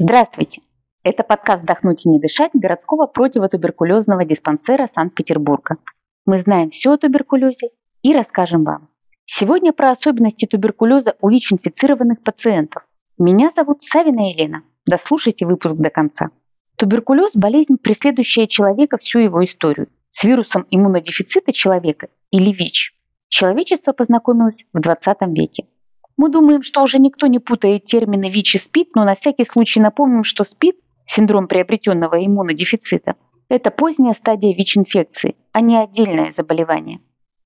[0.00, 0.60] Здравствуйте!
[1.02, 5.78] Это подкаст «Вдохнуть и не дышать» городского противотуберкулезного диспансера Санкт-Петербурга.
[6.24, 7.70] Мы знаем все о туберкулезе
[8.02, 8.90] и расскажем вам.
[9.26, 12.84] Сегодня про особенности туберкулеза у ВИЧ-инфицированных пациентов.
[13.18, 14.62] Меня зовут Савина Елена.
[14.86, 16.30] Дослушайте выпуск до конца.
[16.76, 19.88] Туберкулез– болезнь, преследующая человека всю его историю.
[20.10, 22.94] С вирусом иммунодефицита человека или ВИЧ
[23.26, 25.66] человечество познакомилось в 20 веке.
[26.18, 29.78] Мы думаем, что уже никто не путает термины ВИЧ и СПИД, но на всякий случай
[29.78, 30.74] напомним, что СПИД–
[31.06, 33.14] синдром приобретенного иммунодефицита–
[33.48, 36.98] это поздняя стадия ВИЧ-инфекции, а не отдельное заболевание.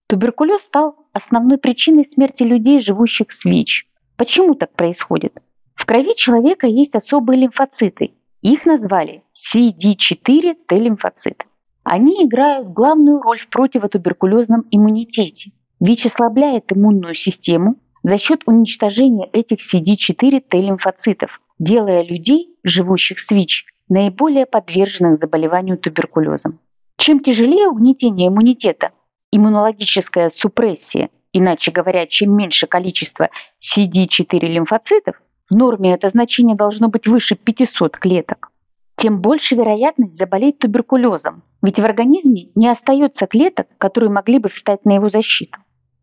[0.06, 3.87] Туберкулез стал основной причиной смерти людей, живущих с ВИЧ.
[4.16, 5.38] Почему так происходит?
[5.74, 8.15] В крови человека есть особые лимфоциты.
[8.41, 11.45] Их назвали CD4Т-лимфоциты.
[11.84, 15.52] Они играют главную роль в противотуберкулезном иммунитете.
[15.79, 24.47] ВИЧ ослабляет иммунную систему за счет уничтожения этих CD4Т-лимфоцитов, делая людей, живущих с ВИЧ, наиболее
[24.47, 26.59] подверженных заболеванию туберкулезом.
[26.96, 28.91] Чем тяжелее угнетение иммунитета,
[29.30, 37.07] иммунологическая супрессия, иначе говоря, чем меньше количество CD4 лимфоцитов, в норме это значение должно быть
[37.07, 38.51] выше 500 клеток,
[38.96, 44.85] тем больше вероятность заболеть туберкулезом, ведь в организме не остается клеток, которые могли бы встать
[44.85, 45.59] на его защиту.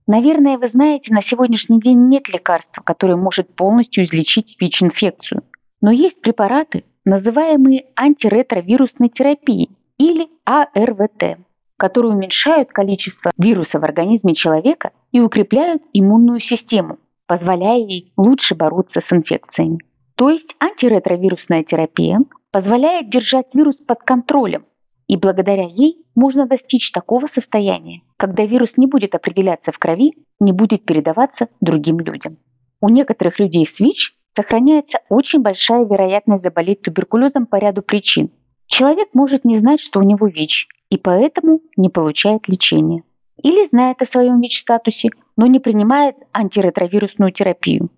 [0.10, 5.44] Наверное, вы знаете, на сегодняшний день нет лекарства, которое может полностью излечить ВИЧ-инфекцию.
[5.82, 11.38] Но есть препараты, называемые антиретровирусной терапией или АРВТ,
[11.78, 19.02] которые уменьшают количество вируса в организме человека и укрепляют иммунную систему, позволяя ей лучше бороться
[19.02, 19.78] с инфекциями.
[20.16, 22.18] То есть антиретровирусная терапия
[22.50, 24.66] позволяет держать вирус под контролем,
[25.10, 30.54] и благодаря ей можно достичь такого состояния, когда вирус не будет определяться в крови, не
[30.54, 32.38] будет передаваться другим людям.
[32.80, 38.30] У некоторых людей с ВИЧ сохраняется очень большая вероятность заболеть туберкулезом по ряду причин.
[38.68, 43.02] Человек может не знать, что у него ВИЧ, и поэтому не получает лечения.
[43.42, 47.90] Или знает о своем ВИЧ-статусе, но не принимает антиретровирусную терапию.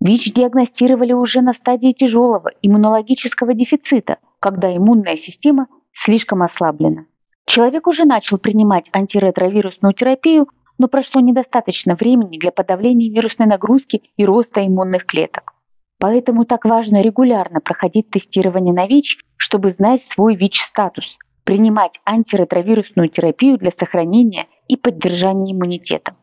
[0.00, 5.68] ВИЧ диагностировали уже на стадии тяжелого иммунологического дефицита, когда иммунная система
[6.02, 7.06] слишком ослаблена.
[7.46, 10.48] Человек уже начал принимать антиретровирусную терапию,
[10.78, 15.54] но прошло недостаточно времени для подавления вирусной нагрузки и роста иммунных клеток.
[15.98, 23.58] Поэтому так важно регулярно проходить тестирование на ВИЧ, чтобы знать свой ВИЧ-статус, принимать антиретровирусную терапию
[23.58, 26.14] для сохранения и поддержания иммунитета.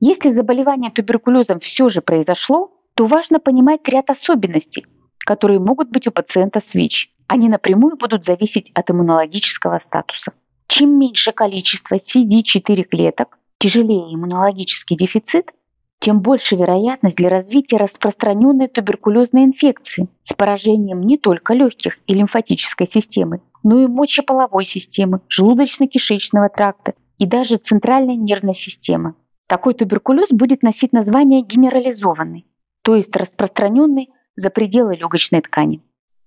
[0.00, 4.84] Если заболевание туберкулезом все же произошло, то важно понимать ряд особенностей,
[5.24, 7.11] которые могут быть у пациента с ВИЧ.
[7.32, 10.34] Они напрямую будут зависеть от иммунологического статуса.
[10.66, 15.50] Чем меньше количество CD4 клеток, тяжелее иммунологический дефицит,
[15.98, 22.86] тем больше вероятность для развития распространенной туберкулезной инфекции с поражением не только легких и лимфатической
[22.86, 29.14] системы, но и мочеполовой системы, желудочно-кишечного тракта и даже центральной нервной системы.
[29.46, 32.44] Такой туберкулез будет носить название генерализованный,
[32.82, 35.80] то есть распространенный за пределы легочной ткани.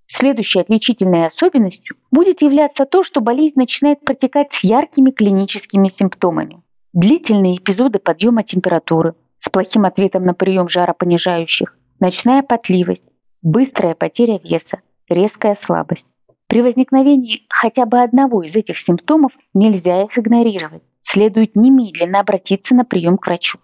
[0.08, 6.62] Следующей отличительной особенностью будет являться то, что болезнь начинает протекать с яркими клиническими симптомами.
[6.94, 13.04] Длительные эпизоды подъема температуры с плохим ответом на прием жаропонижающих, ночная потливость,
[13.42, 16.08] быстрая потеря веса, резкая слабость.
[16.48, 20.84] При возникновении хотя бы одного из этих симптомов нельзя их игнорировать.
[21.02, 23.60] Следует немедленно обратиться на прием к врачу.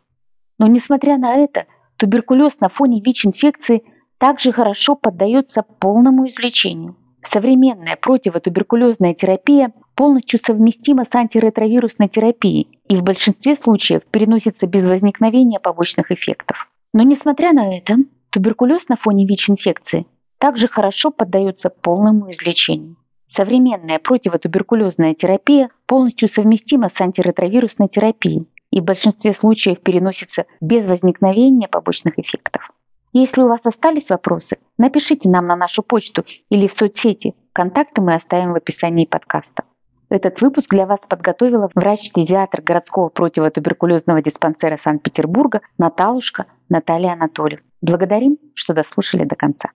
[0.58, 1.66] Но несмотря на это,
[1.98, 3.84] туберкулез на фоне ВИЧ-инфекции
[4.22, 6.96] также хорошо поддается полному излечению.
[7.26, 15.60] Современная противотуберкулезная терапия полностью совместима с антиретровирусной терапией и в большинстве случаев переносится без возникновения
[15.60, 16.70] побочных эффектов.
[16.94, 17.96] Но несмотря на это,
[18.30, 20.06] туберкулез на фоне ВИЧ-инфекции
[20.38, 22.98] также хорошо поддается полному излечению.
[23.28, 31.68] Современная противотуберкулезная терапия полностью совместима с антиретровирусной терапией и в большинстве случаев переносится без возникновения
[31.68, 32.70] побочных эффектов.
[33.14, 37.36] Если у вас остались вопросы, напишите нам на нашу почту или в соцсети.
[37.52, 39.64] Контакты мы оставим в описании подкаста.
[40.10, 47.66] Этот выпуск для вас подготовила врач-фтизиатр городского противотуберкулезного диспансера Санкт-Петербурга Наталушка Наталья Анатольевна.
[47.82, 49.70] Благодарим, что дослушали до конца.